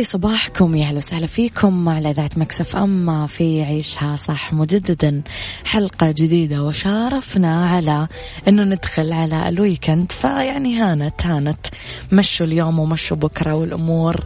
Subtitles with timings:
[0.00, 5.22] لي صباحكم يا أهلا وسهلا فيكم على إذاعة Mix FM في عيشها صح مجددا.
[5.64, 8.08] حلقة جديدة وشارفنا على
[8.48, 11.66] إنه ندخل على ال weekend فيعني هانت هانت.
[12.12, 14.24] مشوا اليوم ومشوا بكرة والأمور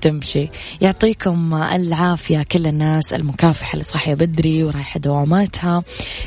[0.00, 0.48] تمشي.
[0.80, 5.82] يعطيكم العافية كل الناس المكافحة اللي صاحية بدري ورايحة دواماتها.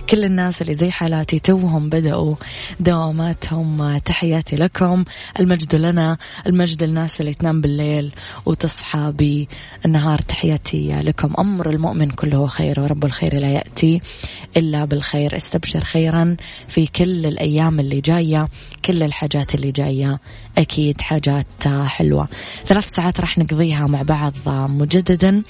[0.10, 2.36] كل الناس اللي زي حالاتي توهم بدأوا
[2.80, 3.98] دواماتهم.
[3.98, 5.06] تحياتي لكم.
[5.40, 8.12] المجد لنا المجد للناس اللي تنام بالليل
[8.46, 11.34] وتصحى بالنهار تحياتي لكم.
[11.40, 14.02] أمر المؤمن كله خير ورب الخير لا يأتي
[14.58, 15.36] إلا بالخير.
[15.36, 16.36] استبشر خيرا
[16.68, 18.50] في كل الأيام اللي جاية
[18.86, 20.20] كل الحاجات اللي جاية.
[20.58, 22.28] أكيد حاجات حلوة.
[22.66, 25.44] ثلاث ساعات راح نقضيها مع بعض مجددا.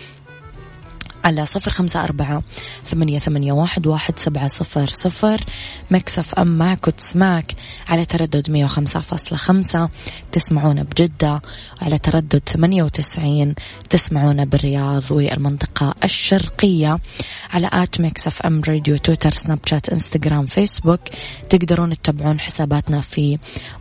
[1.23, 2.43] على صفر خمسة أربعة
[2.85, 5.41] ثمانية, ثمانية واحد, واحد سبعة صفر صفر.
[5.91, 7.55] Mix FM معك وتسمعك
[7.87, 9.89] على تردد مية وخمسة فاصلة خمسة.
[10.31, 11.39] تسمعونا بجدة
[11.81, 13.55] على تردد ثمانية وتسعين.
[13.89, 16.99] تسمعونا بالرياض والمنطقة الشرقية
[17.49, 21.01] على at Mix FM Radio تويتر سناب شات إنستغرام فيسبوك.
[21.49, 23.37] تقدرون تتابعون حساباتنا في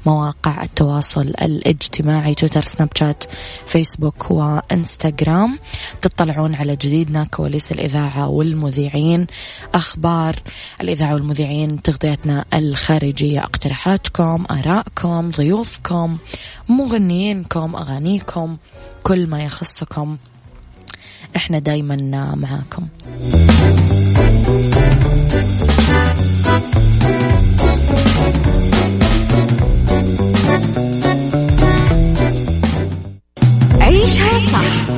[0.06, 3.24] مواقع التواصل الاجتماعي تويتر سناب شات
[3.66, 5.58] فيسبوك وإنستغرام.
[6.02, 9.26] تطلعون على جديدنا كواليس الإذاعة والمذيعين.
[9.74, 10.36] أخبار
[10.80, 13.40] الإذاعة والمذيعين تغطيتنا الخارجية.
[13.40, 16.18] اقتراحاتكم آرائكم ضيوفكم
[16.68, 18.56] مغنيينكم أغانيكم
[19.02, 20.16] كل ما يخصكم.
[21.36, 21.96] إحنا دايما
[22.34, 22.88] معاكم.
[33.80, 34.97] عيشها صح.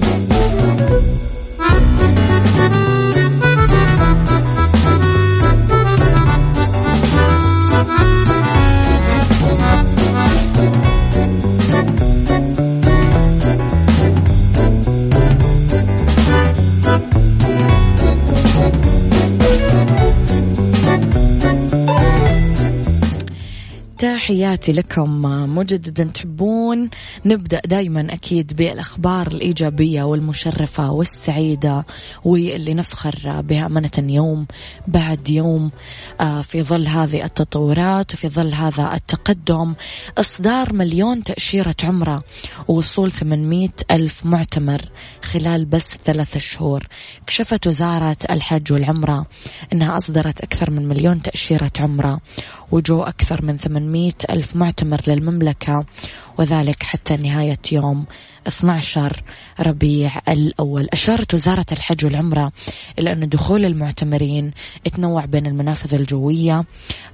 [24.31, 25.21] تحياتي لكم.
[25.55, 26.89] مجددا تحبون
[27.25, 31.85] نبدأ دائما أكيد بالأخبار الإيجابية والمشرفة والسعيدة
[32.23, 34.47] واللي نفخر بها أمانة يوم
[34.87, 35.71] بعد يوم
[36.21, 39.73] آه، في ظل هذه التطورات وفي ظل هذا التقدم.
[40.17, 42.23] إصدار مليون تأشيرة عمرة
[42.67, 44.81] ووصول 800 ألف معتمر
[45.21, 46.87] خلال بس ثلاثة شهور.
[47.27, 49.25] كشفت وزارة الحج والعمرة
[49.73, 52.19] إنها أصدرت أكثر من مليون تأشيرة عمرة.
[52.71, 55.85] وجو أكثر من 800 ألف معتمر للمملكة.
[56.37, 58.05] وذلك حتى نهاية يوم
[58.47, 59.23] 12
[59.59, 60.87] ربيع الأول.
[60.93, 62.51] أشارت وزارة الحج والعمرة
[62.99, 64.51] إلى أن دخول المعتمرين
[64.85, 66.65] يتنوع بين المنافذ الجوية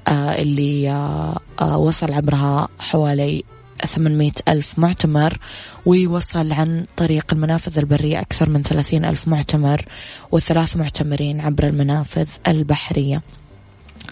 [0.07, 3.43] آه، اللي آه، آه، وصل عبرها حوالي
[3.85, 5.37] 800 ألف معتمر
[5.85, 9.85] ويوصل عن طريق المنافذ البرية أكثر من 30 ألف معتمر
[10.31, 13.21] وثلاث معتمرين عبر المنافذ البحرية.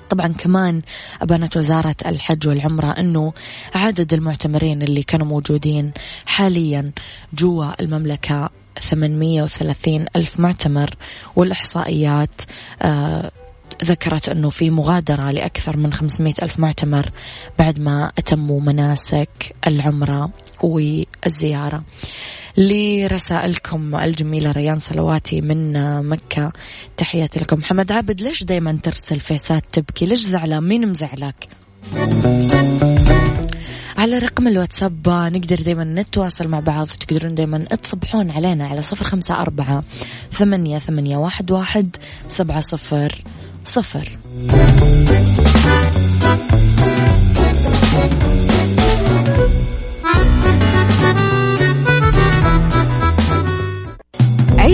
[0.09, 0.81] طبعا كمان
[1.21, 3.33] أبانت وزارة الحج والعمرة أنه
[3.75, 5.91] عدد المعتمرين اللي كانوا موجودين
[6.25, 6.91] حاليا
[7.33, 8.49] جوا المملكة
[8.81, 10.95] 830 ألف معتمر
[11.35, 12.41] والإحصائيات
[12.81, 13.31] آه
[13.83, 17.09] ذكرت أنه في مغادرة لأكثر من 500 ألف معتمر
[17.59, 20.29] بعد ما أتموا مناسك العمرة
[20.63, 21.83] والزيارة.
[22.57, 25.73] لرسائلكم الجميلة ريان صلواتي من
[26.09, 26.51] مكة.
[26.97, 27.59] تحياتي لكم.
[27.59, 31.49] محمد عابد ليش دايما ترسل فيسات تبكي؟ ليش زعلان؟ مين مزعلك
[33.97, 39.41] على رقم الواتساب نقدر دايما نتواصل مع بعض تقدرون دايما تصبحون علينا على صفر خمسة
[39.41, 39.83] أربعة
[40.31, 41.95] ثمانية ثمانية واحد واحد
[42.29, 43.23] سبعة صفر
[43.63, 44.17] صفر.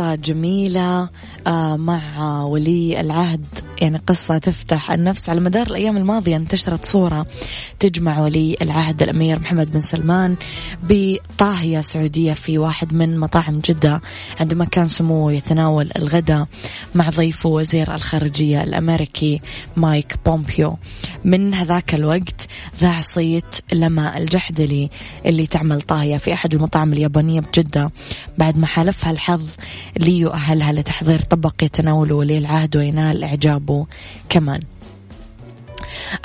[0.00, 1.08] جميلة
[1.46, 3.46] آه، مع ولي العهد.
[3.78, 6.36] يعني قصة تفتح النفس على مدار الأيام الماضية.
[6.36, 7.26] انتشرت صورة
[7.80, 10.36] تجمع ولي العهد الأمير محمد بن سلمان
[10.82, 14.00] بطاهية سعودية في واحد من مطاعم جدة
[14.40, 16.46] عندما كان سموه يتناول الغداء
[16.94, 19.40] مع ضيفه وزير الخارجية الأمريكي
[19.76, 20.78] مايك بومبيو.
[21.24, 22.46] من هذاك الوقت
[22.80, 24.90] ذاع صيت لما الجحدلي
[25.26, 27.90] اللي تعمل طاهية في أحد المطاعم اليابانية بجدة.
[28.38, 29.44] بعد ما حالفها الحظ
[29.96, 33.24] ليؤهلها لتحضير طبق يتناوله ولي العهد وينال
[33.66, 33.86] إعجابه
[34.28, 34.60] كمان.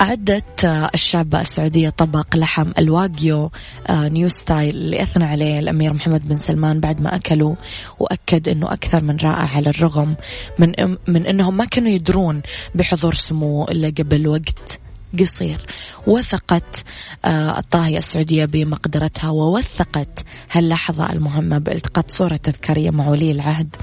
[0.01, 3.51] أعدت الشابة السعودية طبق لحم الواجيو
[3.89, 7.55] آه، new style اللي أثنى عليه الأمير محمد بن سلمان بعد ما أكلوا
[7.99, 10.15] وأكد أنه أكثر من رائع على الرغم
[10.59, 12.41] من من أنهم ما كانوا يدرون
[12.75, 14.79] بحضور سموه إلا قبل وقت.
[15.19, 15.65] قصير.
[16.07, 16.83] وثقت
[17.25, 23.75] آه، الطاهية السعودية بمقدرتها ووثقت هاللحظة المهمة بإلتقاط صورة تذكارية مع ولي العهد.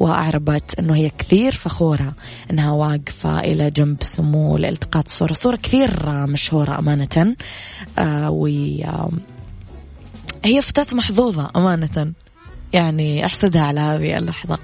[0.00, 2.12] وأعربت أنه هي كثير فخورة
[2.50, 5.90] أنها واقفة إلى جنب سمو لإلتقاط صورة صورة كثير
[6.26, 7.36] مشهورة أمانة.
[7.98, 8.30] آه
[10.44, 12.12] هي فتاة محظوظة أمانة.
[12.72, 14.54] يعني أحسدها على هذه اللحظة.
[14.54, 14.58] آه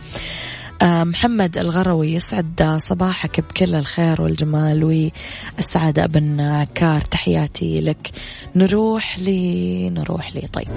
[0.83, 5.11] محمد الغروي يسعد صباحك بكل الخير والجمال
[5.57, 8.11] والسعادة أبن عكار تحياتي لك.
[8.57, 10.69] نروح لي نروح لي طيب.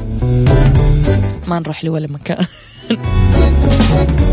[1.47, 2.45] ما نروح لي ولا مكان.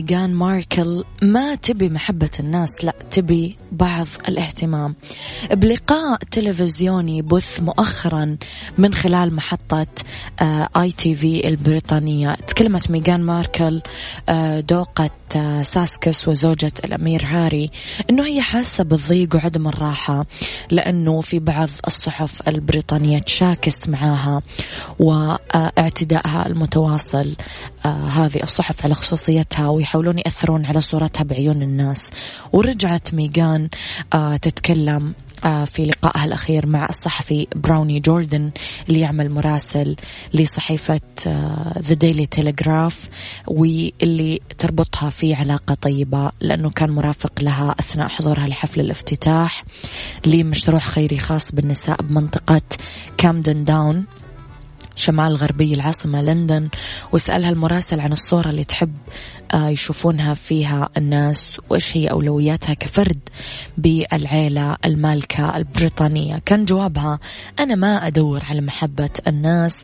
[0.00, 4.94] ميغان ماركل ما تبي محبة الناس لا تبي بعض الاهتمام.
[5.52, 8.36] بلقاء تلفزيوني بث مؤخرا
[8.78, 9.86] من خلال محطة
[10.76, 12.34] ITV البريطانية.
[12.34, 13.82] تكلمت ميغان ماركل
[14.28, 15.19] آه، دوقة آه،
[15.62, 17.70] ساسكس وزوجة الأمير هاري
[18.10, 20.26] أنه هي حاسة بالضيق وعدم الراحة
[20.70, 24.42] لأنه في بعض الصحف البريطانية تشاكس معاها
[24.98, 27.36] واعتدائها المتواصل
[27.84, 32.10] آه، هذه الصحف على خصوصيتها ويحاولون يأثرون على صورتها بعيون الناس.
[32.52, 33.68] ورجعت ميغان
[34.14, 35.14] آه، تتكلم
[35.64, 38.50] في لقائها الأخير مع الصحفي براوني جوردن
[38.88, 39.96] اللي يعمل مراسل
[40.34, 41.00] لصحيفة
[41.78, 43.08] The Daily Telegraph
[43.46, 49.64] واللي تربطها في علاقة طيبة لأنه كان مرافق لها أثناء حضورها لحفل الافتتاح
[50.26, 52.62] لمشروع خيري خاص بالنساء بمنطقة
[53.18, 54.04] كامدن داون
[54.96, 56.68] شمال غربي العاصمة لندن.
[57.12, 63.18] وسألها المراسل عن الصورة اللي تحب آه، يشوفونها فيها الناس وإيش هي أولوياتها كفرد
[63.78, 66.42] بالعيلة المالكة البريطانية.
[66.46, 67.18] كان جوابها
[67.58, 69.76] أنا ما أدور على محبة الناس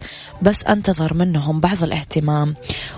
[0.43, 2.55] بس أنتظر منهم بعض الاهتمام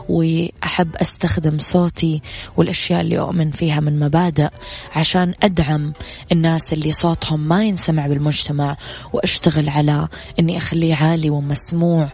[0.08, 2.22] وأحب أستخدم صوتي
[2.56, 4.48] والأشياء اللي أؤمن فيها من مبادئ
[4.96, 5.92] عشان أدعم
[6.32, 8.76] الناس اللي صوتهم ما ينسمع بالمجتمع
[9.12, 10.08] وأشتغل على
[10.38, 12.08] أني أخليه عالي ومسموع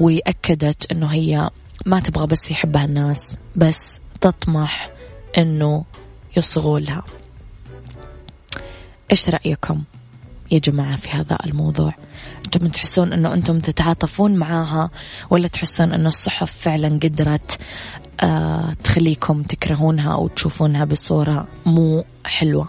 [0.00, 1.50] وأكدت أنه هي
[1.86, 3.80] ما تبغى بس يحبها الناس بس
[4.20, 4.90] تطمح
[5.38, 5.84] إنه
[6.36, 7.02] يصغوا لها.
[9.10, 9.82] إيش رأيكم
[10.50, 11.94] يا جماعة في هذا الموضوع؟
[12.44, 14.90] أنتم تحسون أنه أنتم تتعاطفون معاها
[15.30, 17.58] ولا تحسون أنه الصحف فعلا قدرت
[18.20, 22.68] آه تخليكم تكرهونها أو تشوفونها بصورة مو حلوة؟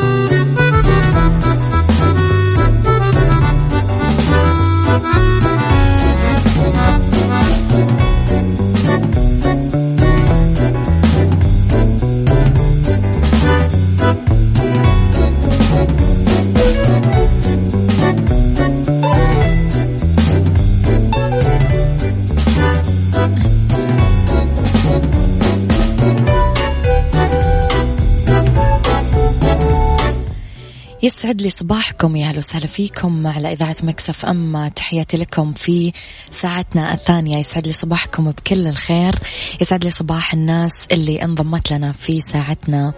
[31.03, 34.67] يسعد لي صباحكم يا أهلا وسهلا فيكم على إذاعة مكسف أم.
[34.67, 35.93] تحياتي لكم في
[36.31, 37.37] ساعتنا الثانية.
[37.37, 39.15] يسعد لي صباحكم بكل الخير.
[39.61, 42.93] يسعد لي صباح الناس اللي انضمت لنا في ساعتنا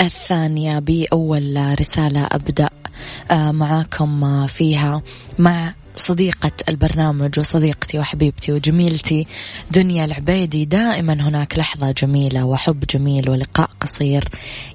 [0.00, 2.68] الثانية بأول رسالة أبدأ
[3.30, 5.02] آه، معاكم فيها
[5.38, 9.26] مع صديقة البرنامج وصديقتي وحبيبتي وجميلتي
[9.70, 10.64] دنيا العبيدي.
[10.64, 14.24] دائما هناك لحظة جميلة وحب جميل ولقاء قصير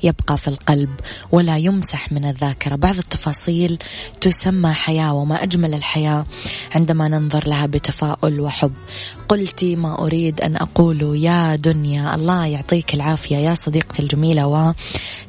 [0.04, 0.90] يبقى في القلب
[1.32, 2.57] ولا يمسح من الذاكرة.
[2.66, 3.78] بعض التفاصيل
[4.22, 6.26] تسمى حياة وما أجمل الحياة
[6.76, 8.74] عندما ننظر لها بتفاؤل وحب.
[9.30, 14.74] قلتي ما أريد أن أقوله يا دنيا الله يعطيك العافية يا صديقتي الجميلة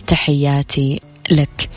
[0.03, 1.71] وتحياتي لك.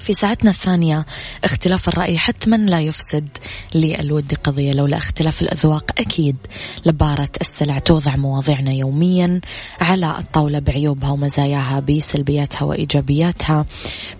[0.00, 1.06] في ساعتنا الثانية.
[1.44, 3.28] اختلاف الرأي حتما لا يفسد
[3.74, 6.36] للود قضية لولا اختلاف الأذواق أكيد
[6.86, 9.40] لبارة السلع توضع مواضيعنا يوميا
[9.80, 13.66] على الطاولة بعيوبها ومزاياها بسلبياتها وإيجابياتها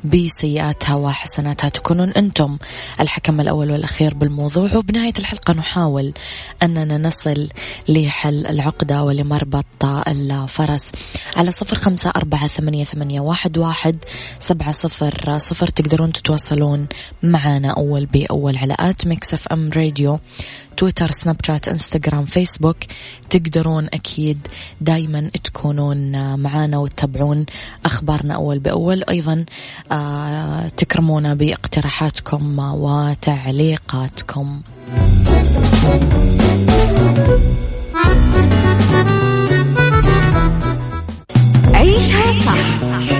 [0.05, 1.69] بسيئاتها وحسناتها.
[1.69, 2.59] تكونون أنتم
[3.01, 6.13] الحكم الأول والأخير بالموضوع وبنهاية الحلقة نحاول
[6.63, 7.49] أننا نصل
[7.89, 10.89] لحل العقدة ولمربط الفرس
[11.37, 13.97] على صفر خمسة أربعة ثمانية, ثمانية واحد, واحد
[14.39, 16.87] سبعة صفر صفر تقدرون تتواصلون
[17.23, 20.19] معنا أول بأول على at Mix FM Radio
[20.77, 22.77] تويتر سناب شات إنستغرام فيسبوك.
[23.31, 24.47] تقدرون أكيد
[24.81, 27.47] دايما تكونون معنا وتتابعون
[27.85, 29.05] أخبارنا أول بأول.
[29.09, 29.45] أيضا
[29.93, 34.61] آه تكرمونا باقتراحاتكم وتعليقاتكم.
[41.75, 43.20] عيشها صح.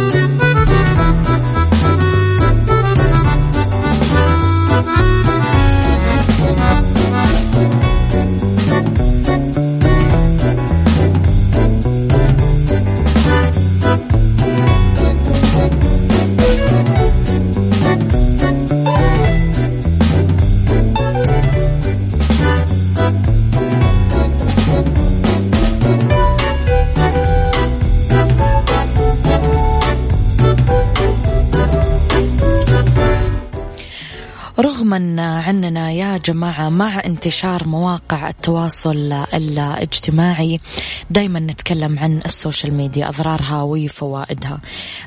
[34.91, 40.59] رغما عننا يا جماعة مع انتشار مواقع التواصل الاجتماعي.
[41.09, 44.61] دايما نتكلم عن السوشيال ميديا أضرارها وفوائدها.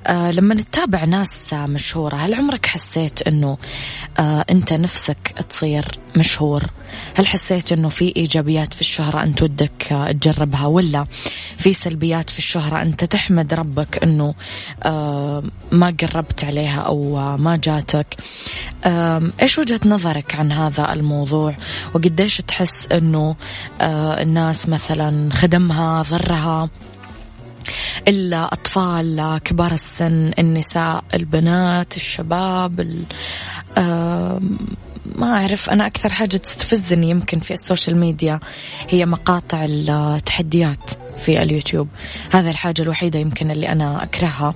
[0.07, 3.59] آه لما نتابع ناس مشهورة هل عمرك حسيت أنه
[4.19, 6.65] آه أنت نفسك تصير مشهور؟
[7.15, 11.07] هل حسيت أنه في إيجابيات في الشهرة أنت ودك تجربها ولا
[11.57, 14.35] في سلبيات في الشهرة أنت تحمد ربك أنه
[14.83, 18.17] آه ما قربت عليها أو ما جاتك؟
[18.85, 21.55] آه إيش وجهة نظرك عن هذا الموضوع؟
[21.95, 23.37] وقديش تحس أنه
[23.81, 26.69] آه الناس مثلا خدمها ضرها؟
[28.09, 32.81] الأطفال كبار السن النساء البنات الشباب
[35.05, 38.41] ما أعرف أنا أكثر حاجة تستفزني يمكن في السوشيال ميديا
[38.89, 41.89] هي مقاطع التحديات في اليوتيوب.
[42.31, 44.55] هذا الحاجة الوحيدة يمكن اللي أنا أكرهها.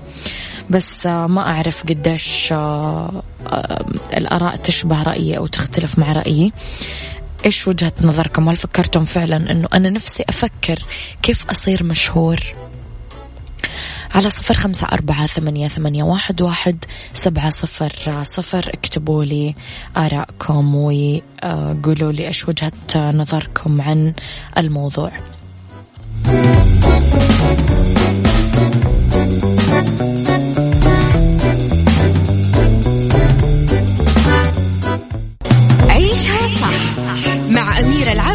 [0.71, 2.53] بس ما أعرف قديش
[4.17, 6.53] الآراء تشبه رأيي أو تختلف مع رأيي.
[7.47, 10.79] إيش وجهة نظركم؟ وهل فكرتم فعلا أنه أنا نفسي أفكر
[11.23, 12.41] كيف أصير مشهور؟
[14.15, 16.85] على صفر خمسة أربعة ثمانية, ثمانية واحد, واحد
[17.15, 18.71] سبعة صفر صفر.
[18.75, 19.55] اكتبوا لي
[19.97, 24.15] آراءكم وقولوا لي إيش وجهة نظركم عن
[24.59, 25.13] الموضوع.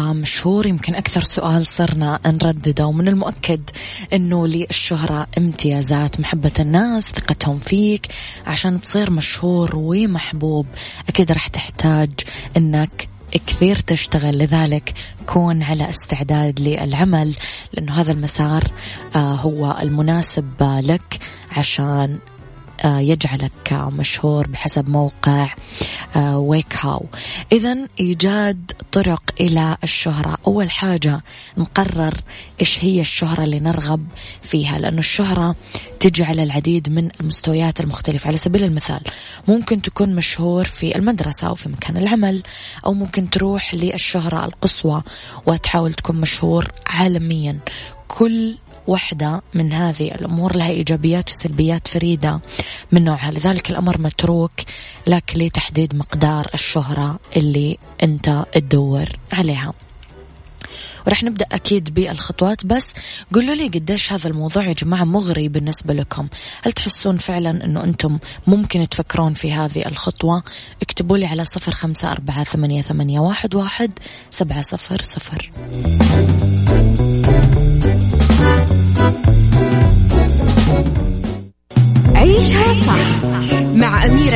[0.00, 0.66] مشهور.
[0.66, 3.70] يمكن أكثر سؤال صرنا نردده ومن المؤكد
[4.12, 6.20] أنه للشهرة امتيازات.
[6.20, 8.06] محبة الناس ثقتهم فيك.
[8.46, 10.66] عشان تصير مشهور ومحبوب
[11.08, 12.10] أكيد راح تحتاج
[12.56, 13.08] أنك
[13.46, 14.38] كثير تشتغل.
[14.38, 14.94] لذلك
[15.26, 17.34] كون على استعداد للعمل
[17.72, 18.64] لأنه هذا المسار
[19.16, 21.18] آه، هو المناسب لك
[21.56, 22.18] عشان
[22.84, 25.54] يجعلك مشهور بحسب موقع
[26.34, 27.06] ويك هاو
[27.52, 30.38] إذا إيجاد طرق إلى الشهرة.
[30.46, 31.22] أول حاجة
[31.58, 32.14] نقرر
[32.60, 34.06] إيش هي الشهرة اللي نرغب
[34.42, 35.56] فيها لأنه الشهرة
[36.00, 38.28] تجي على العديد من المستويات المختلفة.
[38.28, 39.00] على سبيل المثال
[39.48, 42.42] ممكن تكون مشهور في المدرسة أو في مكان العمل
[42.86, 45.02] أو ممكن تروح للشهرة القصوى
[45.46, 47.58] وتحاول تكون مشهور عالميا.
[48.08, 48.54] كل
[48.90, 52.40] واحدة من هذه الأمور لها إيجابيات وسلبيات فريدة
[52.92, 53.30] من نوعها.
[53.30, 54.52] لذلك الأمر متروك
[55.06, 59.72] لك لتحديد مقدار الشهرة اللي أنت تدور عليها.
[61.06, 62.92] ورح نبدأ أكيد بالخطوات بس
[63.34, 66.28] قولوا لي قديش هذا الموضوع يا جماعة مغري بالنسبة لكم.
[66.62, 70.42] هل تحسون فعلا أنه أنتم ممكن تفكرون في هذه الخطوة؟
[70.82, 73.90] اكتبوا لي على صفر خمسة أربعة ثمانية, ثمانية واحد, واحد
[74.30, 75.50] سبعة صفر صفر.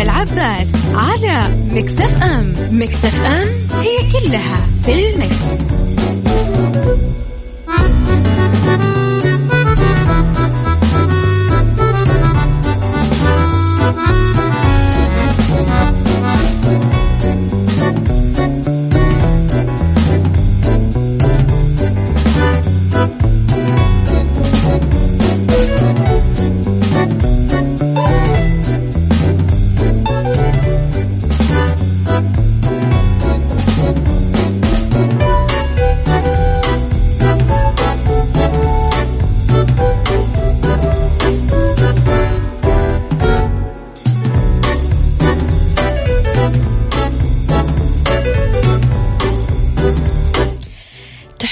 [0.05, 1.41] العباس على
[1.71, 3.49] مكتف أم مكتف أم
[3.81, 5.45] هي كلها في المكس.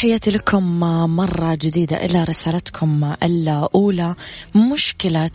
[0.02, 0.80] تحياتي لكم
[1.16, 4.14] مرة جديدة إلى رسالتكم الأولى.
[4.54, 5.30] مشكلة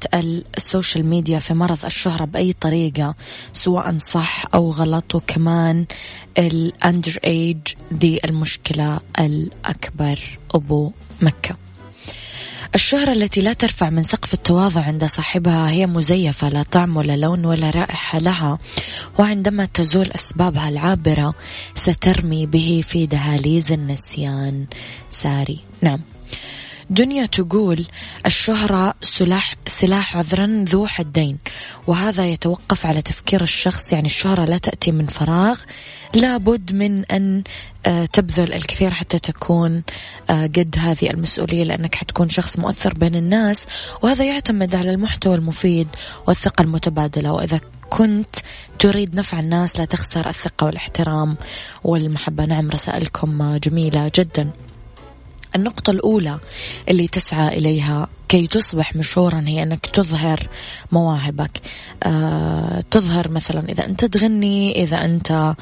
[0.58, 3.16] ال social media في مرض الشهرة بأي طريقة
[3.54, 5.86] سواء صح أو غلط وكمان
[6.38, 7.58] ال under age
[7.92, 10.40] دي المشكلة الأكبر.
[10.56, 11.67] أبو مكة.
[12.76, 17.46] الشهرة التي لا ترفع من سقف التواضع عند صاحبها هي مزيفة لا طعم ولا لون
[17.46, 18.60] ولا رائحة لها.
[19.20, 21.34] وعندما تزول أسبابها العابرة
[21.76, 24.66] سترمي به في دهاليز النسيان.
[25.10, 25.60] ساري.
[25.82, 26.00] نعم.
[26.90, 27.86] دنيا تقول
[28.26, 31.38] الشهرة سلاح سلاح عذرا ذو حدين
[31.88, 35.60] وهذا يتوقف على تفكير الشخص يعني الشهرة لا تأتي من فراغ
[36.14, 37.44] لابد من أن
[37.86, 39.84] آه، تبذل الكثير حتى تكون
[40.30, 43.66] آه، قد هذه المسؤولية لأنك حتكون شخص مؤثر بين الناس
[44.02, 45.88] وهذا يعتمد على المحتوى المفيد
[46.28, 48.36] والثقة المتبادلة وإذا كنت
[48.80, 51.38] تريد نفع الناس لا تخسر الثقة والإحترام
[51.84, 52.46] والمحبة.
[52.46, 54.50] نعم رسائلكم جميلة جدا.
[55.58, 56.40] النقطة الأولى
[56.90, 60.48] اللي تسعى إليها كي تصبح مشهورا هي أنك تظهر
[60.92, 61.62] مواهبك.
[62.04, 65.54] آه، تظهر مثلا إذا أنت تغني إذا أنت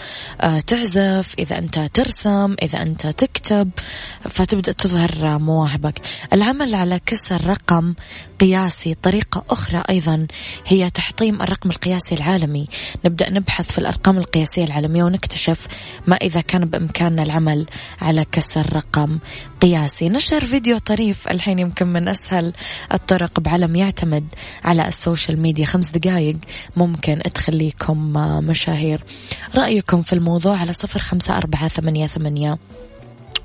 [0.42, 3.72] آه، تعزف إذا أنت ترسم إذا أنت تكتب
[4.20, 6.02] فتبدأ تظهر مواهبك.
[6.34, 7.94] العمل على كسر رقم
[8.40, 10.28] قياسي طريقة أخرى أيضا
[10.66, 12.68] هي تحطيم الرقم القياسي العالمي.
[13.06, 15.68] نبدأ نبحث في الأرقام القياسية العالمية ونكتشف
[16.08, 17.66] ما إذا كان بإمكاننا العمل
[18.02, 19.20] على كسر رقم
[19.62, 20.10] قياسي.
[20.10, 22.55] نشر فيديو طريف الحين يمكن من أسهل
[22.94, 24.28] الطرق بعلم يعتمد
[24.64, 25.66] على ال social media.
[25.66, 26.38] خمس دقائق
[26.78, 28.14] ممكن تخليكم
[28.48, 29.04] مشاهير.
[29.56, 32.58] رأيكم في الموضوع على صفر خمسة أربعة ثمانية ثمانية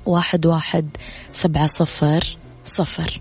[0.06, 0.88] واحد واحد
[1.32, 3.20] سبعة صفر صفر.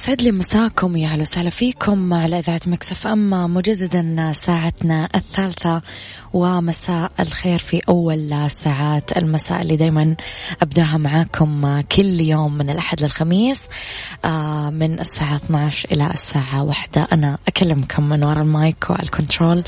[0.00, 5.82] يسعد لي مساكم يا أهلا وسهلا فيكم على إذاعة Mix FM مجددا ساعتنا الثالثة
[6.32, 10.16] ومساء الخير في أول ساعات المساء اللي دائما
[10.62, 13.68] أبداها معاكم كل يوم من الأحد للخميس
[14.24, 17.08] آه، من الساعة 12 إلى الساعة واحدة.
[17.12, 19.62] أنا أكلمكم من وراء ال mic وال control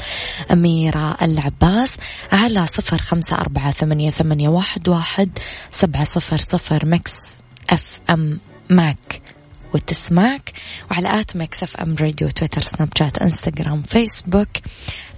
[0.53, 1.97] أميرة العباس
[2.33, 5.39] على صفر خمسة أربعة ثمانية, ثمانية واحد, واحد
[5.71, 7.15] سبعة صفر صفر Mix
[7.71, 8.39] FM.
[8.71, 9.23] معاك
[9.75, 10.53] وتسمعك
[10.91, 14.49] وعلى at Mix FM Radio تويتر سناب شات إنستغرام فيسبوك.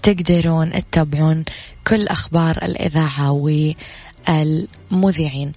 [0.03, 1.45] تقدرون تتابعون
[1.87, 3.33] كل أخبار الإذاعة
[4.29, 5.53] والمذيعين.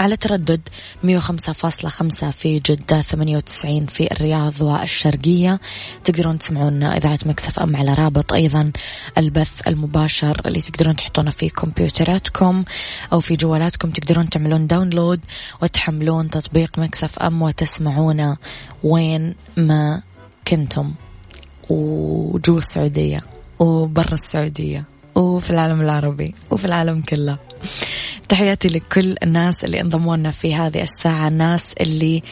[0.00, 0.60] على تردد
[1.02, 5.60] 105.5 في جدة 98 في الرياض والشرقية.
[6.04, 8.72] تقدرون تسمعون إذاعة ميكس اف ام على رابط أيضا
[9.18, 12.64] البث المباشر اللي تقدرون تحطونه في كمبيوتراتكم
[13.12, 13.90] أو في جوالاتكم.
[13.90, 15.20] تقدرون تعملون download
[15.62, 18.36] وتحملون تطبيق ميكس اف ام وتسمعونا
[18.84, 20.02] وين ما
[20.48, 20.94] كنتم.
[21.68, 23.20] وجوا السعودية
[23.58, 24.84] وبرا السعودية
[25.14, 27.49] وفي العالم العربي وفي العالم كله.
[28.28, 32.22] تحياتي لكل الناس اللي انضموا لنا في هذه الساعة الناس اللي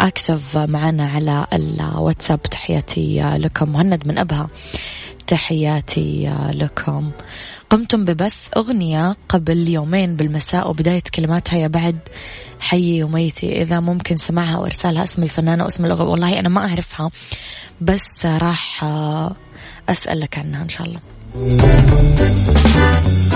[0.00, 2.42] اكتف معنا على الواتساب.
[2.42, 3.72] تحياتي لكم.
[3.72, 4.48] مهند من أبها.
[5.26, 7.10] تحياتي لكم.
[7.70, 11.98] قمتم ببث أغنية قبل يومين بالمساء وبداية كلماتها يا بعد
[12.60, 16.10] حيي وميتي إذا ممكن سمعها وإرسالها اسم الفنانة واسم الأغنية.
[16.10, 17.10] والله أنا ما أعرفها
[17.80, 18.84] بس راح
[19.88, 21.00] أسألك عنها إن شاء الله.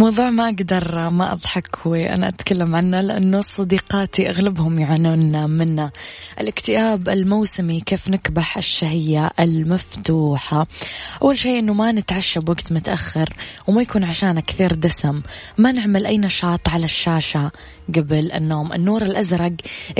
[0.00, 5.90] موضوع ما أقدر ما أضحك وأنا أتكلم عنه لأنه صديقاتي أغلبهم يعانون منه.
[6.40, 10.66] الاكتئاب الموسمي كيف نكبح الشهية المفتوحة؟
[11.22, 13.28] أول شيء أنه ما نتعشى بوقت متأخر
[13.66, 15.22] وما يكون عشانه كثير دسم.
[15.58, 17.50] ما نعمل أي نشاط على الشاشة.
[17.96, 19.52] قبل النوم النور الأزرق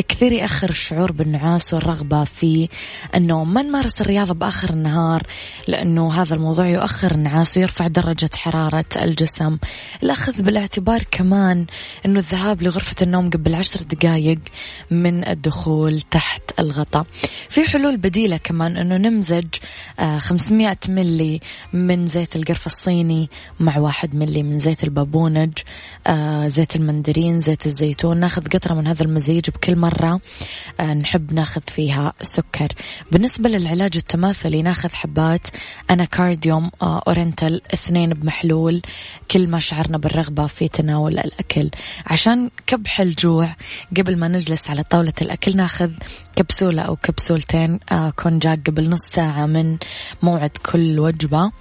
[0.08, 2.68] كثير يأخر الشعور بالنعاس والرغبة في
[3.14, 3.54] النوم.
[3.54, 5.22] ما نمارس الرياضة بآخر النهار
[5.68, 9.58] لأنه هذا الموضوع يؤخر النعاس ويرفع درجة حرارة الجسم.
[10.02, 11.66] الأخذ بالاعتبار كمان
[12.06, 14.38] أنه الذهاب لغرفة النوم قبل عشر دقائق
[14.90, 17.06] من الدخول تحت الغطاء.
[17.48, 19.46] في حلول بديلة كمان أنه نمزج
[20.18, 21.40] 500 ملي
[21.72, 25.58] من زيت القرفة الصيني مع واحد ملي من زيت البابونج
[26.46, 28.16] زيت المندرين زيت الزيتون.
[28.16, 30.20] ناخذ قطرة من هذا المزيج بكل مرة
[30.80, 32.72] نحب ناخذ فيها سكر.
[33.12, 35.46] بالنسبة للعلاج التماثلي ناخذ حبات
[35.90, 38.82] Anacardium orientale اثنين بمحلول.
[39.30, 41.70] كل ما شعرنا بالرغبة في تناول الأكل.
[42.06, 43.56] عشان كبح الجوع
[43.96, 45.90] قبل ما نجلس على طاولة الأكل ناخذ
[46.36, 47.78] كبسولة أو كبسولتين
[48.16, 49.76] كونجاك قبل نص ساعة من
[50.22, 51.38] موعد كل وجبة.
[51.44, 51.52] آه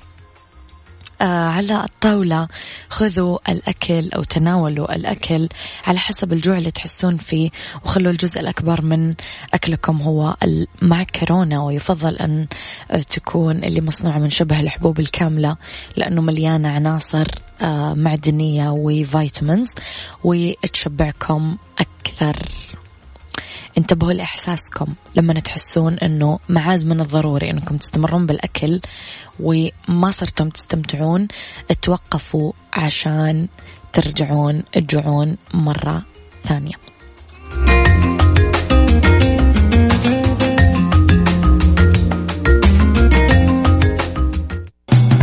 [1.22, 2.48] على الطاولة.
[2.90, 5.50] خذوا الأكل أو تناولوا الأكل
[5.88, 7.50] على حسب الجوع اللي تحسون فيه
[7.84, 9.14] وخلوا الجزء الأكبر من
[9.54, 11.66] أكلكم هو المعكرونة.
[11.66, 12.48] ويفضل أن
[13.10, 15.58] تكون اللي مصنوعة من شبه الحبوب الكاملة
[15.96, 17.28] لأنه مليانة عناصر
[17.62, 19.70] آه معدنية وفيتامينز
[20.24, 22.36] وتشبعكم أكثر.
[23.78, 28.80] انتبهوا لإحساسكم لما تحسون أنه معاد من الضروري أنكم تستمرون بالأكل
[29.40, 31.28] وما صرتم تستمتعون
[31.82, 33.48] توقفوا عشان
[33.94, 36.06] ترجعون تجوعون مرة
[36.48, 36.76] ثانية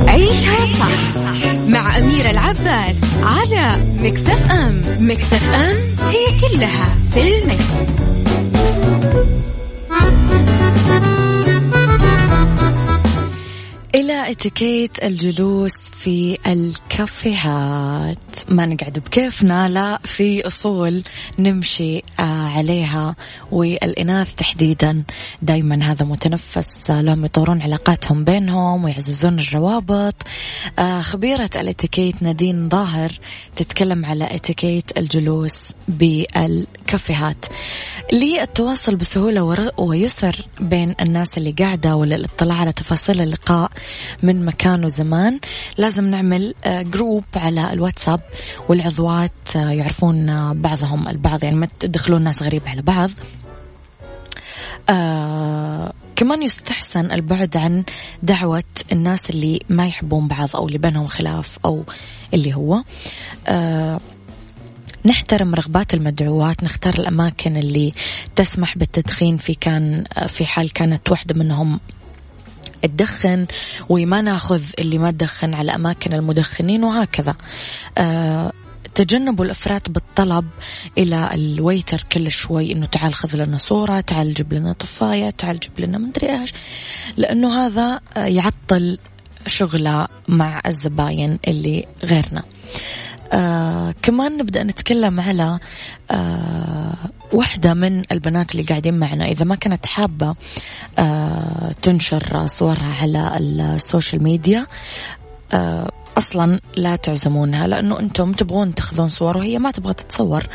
[0.09, 5.77] عيشها صح مع أميرة العباس على مكتف أم مكتف أم
[6.09, 7.97] هي كلها في المكس.
[14.07, 18.26] إلى إتيكيت الجلوس في الكافيهات.
[18.49, 21.03] ما نقعد بكيفنا لا في أصول
[21.39, 23.17] نمشي آه، عليها
[23.51, 25.03] والإناث تحديدا
[25.43, 30.15] دايما هذا متنفس لهم يطورون علاقاتهم بينهم ويعززون الروابط.
[30.79, 33.13] آه، خبيرة الإتيكيت نادين ظاهر
[33.57, 37.47] تتكلم على إتيكيت الجلوس بالكافيهات.
[38.13, 43.71] للتواصل بسهولة ويسر بين الناس اللي قاعدة وللاطلاع على تفاصيل اللقاء
[44.23, 45.41] من مكان وزمان.
[45.79, 48.21] لازم نعمل جروب آه، على الواتساب
[48.69, 53.11] والعضوات آه، يعرفون آه، بعضهم البعض يعني ما تدخلون ناس غريبة على بعض.
[54.91, 57.85] آه كمان يستحسن البعد عن
[58.23, 61.85] دعوة الناس اللي ما يحبون بعض أو اللي بينهم خلاف أو
[62.35, 62.83] اللي هو.
[63.49, 64.01] آه
[65.05, 67.93] نحترم رغبات المدعوات نختار الأماكن اللي
[68.37, 71.81] تسمح بالتدخين في كان في حال كانت واحدة منهم
[72.87, 73.47] تدخن
[73.89, 77.35] وما ناخذ اللي ما تدخن على أماكن المدخنين وهكذا.
[77.99, 78.53] أه
[78.95, 80.45] تجنبوا الإفراط بالطلب
[80.99, 85.81] إلى الويتر كل شوي إنه تعال خذ لنا صورة تعال جيب لنا طفاية تعال جيب
[85.81, 86.53] لنا مدري إيش.
[87.17, 88.99] لأنه هذا يعطل
[89.47, 92.43] شغله مع الزباين اللي غيرنا.
[93.33, 95.59] آه كمان نبدأ نتكلم على
[96.11, 96.95] آه
[97.33, 99.25] واحدة من البنات اللي قاعدين معنا.
[99.27, 100.35] إذا ما كانت حابة
[100.99, 104.67] آه تنشر صورها على السوشيال ميديا
[105.53, 110.47] آه أصلا لا تعزمونها لأنه أنتم تبغون تاخذون صور وهي ما تبغى تتصور.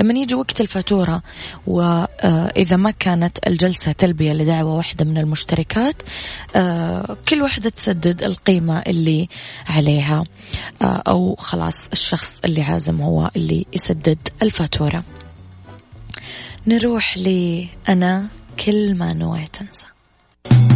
[0.00, 1.22] لما يجي وقت الفاتورة
[1.66, 6.02] واذا ما كانت الجلسة تلبية لدعوة واحدة من المشتركات
[6.56, 9.28] آه، كل واحدة تسدد القيمة اللي
[9.66, 10.24] عليها
[10.82, 15.04] آه، أو خلاص الشخص اللي عازم هو اللي يسدد الفاتورة.
[16.66, 18.26] نروح لي أنا
[18.66, 20.75] كل ما نويت أنسى.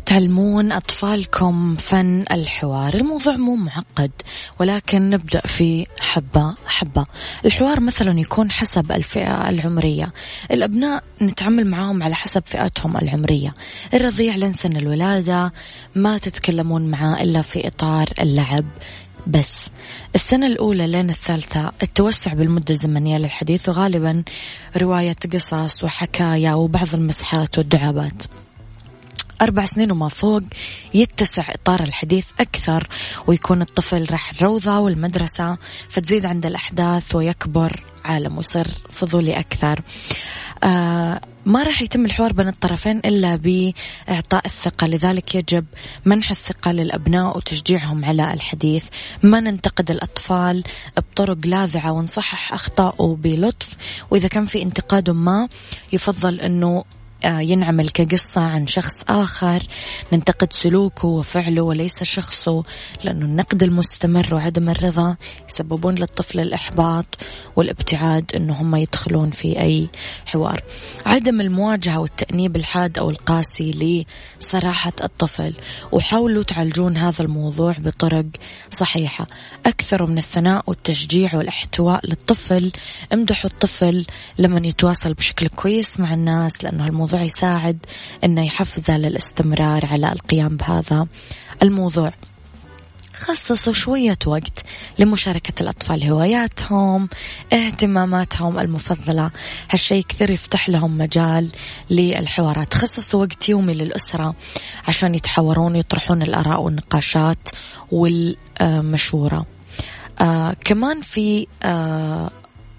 [0.00, 4.10] تعلمون أطفالكم فن الحوار؟ الموضوع مو معقد
[4.58, 7.06] ولكن نبدأ في حبة حبة.
[7.44, 10.12] الحوار مثلا يكون حسب الفئة العمرية.
[10.50, 13.54] الأبناء نتعامل معهم على حسب فئاتهم العمرية.
[13.94, 15.52] الرضيع لين سن الولادة
[15.94, 18.64] ما تتكلمون معاه إلا في إطار اللعب
[19.26, 19.70] بس.
[20.14, 24.22] السنة الأولى لين الثالثة التوسع بالمدة الزمنية للحديث وغالبا
[24.76, 28.22] رواية قصص وحكاية وبعض المسحات والدعابات.
[29.42, 30.42] أربع سنين وما فوق
[30.94, 32.88] يتسع إطار الحديث أكثر
[33.26, 39.80] ويكون الطفل راح الروضة والمدرسة فتزيد عند الأحداث ويكبر عالم ويصير فضولي أكثر.
[40.64, 45.64] آه ما راح يتم الحوار بين الطرفين إلا بإعطاء الثقة لذلك يجب
[46.04, 48.84] منح الثقة للأبناء وتشجيعهم على الحديث.
[49.22, 50.64] ما ننتقد الأطفال
[50.96, 53.68] بطرق لاذعة ونصحح أخطاءه بلطف
[54.10, 55.48] وإذا كان في انتقاد ما
[55.92, 56.84] يفضل أنه
[57.24, 59.62] ينعمل كقصة عن شخص آخر
[60.12, 62.64] ننتقد سلوكه وفعله وليس شخصه
[63.04, 65.16] لأنه النقد المستمر وعدم الرضا
[65.50, 67.06] يسببون للطفل الإحباط
[67.56, 69.88] والابتعاد أنه هم يدخلون في أي
[70.26, 70.62] حوار.
[71.06, 74.04] عدم المواجهة والتأنيب الحاد أو القاسي
[74.40, 75.54] لصراحة الطفل
[75.92, 78.26] وحاولوا تعالجون هذا الموضوع بطرق
[78.70, 79.26] صحيحة.
[79.66, 82.72] أكثروا من الثناء والتشجيع والإحتواء للطفل
[83.12, 84.06] امدحوا الطفل
[84.38, 87.78] لما يتواصل بشكل كويس مع الناس لأنه الموضوع الموضوع يساعد
[88.24, 91.06] إنه يحفزه للاستمرار على القيام بهذا
[91.62, 92.12] الموضوع.
[93.14, 94.64] خصصوا شوية وقت
[94.98, 97.08] لمشاركة الأطفال هواياتهم
[97.52, 99.30] اهتماماتهم المفضلة.
[99.70, 101.50] هالشيء كثير يفتح لهم مجال
[101.90, 102.74] للحوارات.
[102.74, 104.34] خصصوا وقت يومي للأسرة
[104.88, 107.48] عشان يتحاورون يطرحون الآراء والنقاشات
[107.90, 109.46] والمشورة.
[110.20, 112.30] آه كمان في آه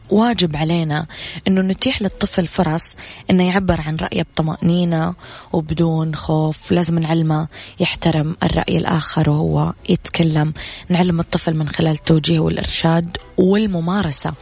[0.10, 1.06] واجب علينا
[1.48, 2.84] أنه نتيح للطفل فرص
[3.30, 5.14] أنه يعبر عن رأيه بطمأنينة
[5.54, 6.72] وبدون خوف.
[6.72, 7.48] لازم نعلمه
[7.80, 10.54] يحترم الرأي الآخر وهو يتكلم.
[10.90, 14.34] نعلم الطفل من خلال التوجيه والإرشاد والممارسة.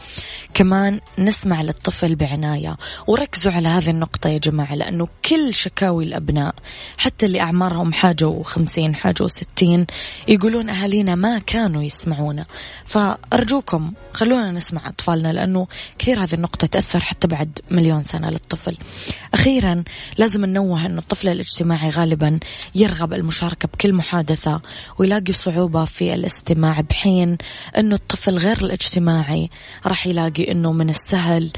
[0.54, 2.76] كمان نسمع للطفل بعناية.
[3.06, 6.54] وركزوا على هذه النقطة يا جماعة لأنه كل شكاوي الأبناء
[6.98, 9.86] حتى اللي أعمارهم حاجة وخمسين حاجة وستين
[10.28, 12.46] يقولون أهالينا ما كانوا يسمعونا.
[12.84, 15.51] فأرجوكم خلونا نسمع أطفالنا لأنه
[15.98, 18.76] كثير هذه النقطة تأثر حتى بعد مليون سنة للطفل.
[19.34, 19.84] أخيرا
[20.18, 22.38] لازم ننوه أن الطفل الاجتماعي غالبا
[22.74, 24.60] يرغب المشاركة بكل محادثة
[24.98, 27.36] ويلاقي صعوبة في الاستماع بحين
[27.78, 29.50] أنه الطفل غير الاجتماعي
[29.86, 31.50] راح يلاقي أنه من السهل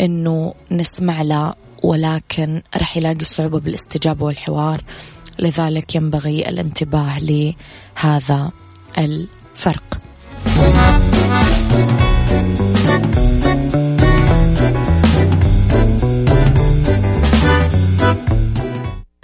[0.00, 4.82] أنه نسمع له ولكن راح يلاقي صعوبة بالاستجابة والحوار.
[5.38, 8.50] لذلك ينبغي الانتباه لهذا
[8.98, 9.98] الفرق.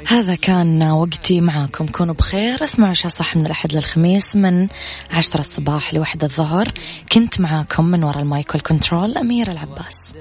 [0.09, 1.87] هذا كان وقتي معاكم.
[1.87, 2.65] كونوا بخير.
[2.65, 4.69] اسمعوا شا صح من الأحد للخميس من
[5.11, 6.73] عشرة الصباح لوحدة الظهر.
[7.13, 10.13] كنت معاكم من وراء المايك والكنترول أميرة العباس.